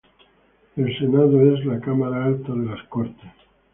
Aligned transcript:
El 0.77 0.97
Senado 0.97 1.39
era 1.41 1.63
la 1.63 1.79
cámara 1.79 2.25
alta 2.25 2.53
de 2.55 2.65
las 2.65 2.81
Cortes. 2.87 3.29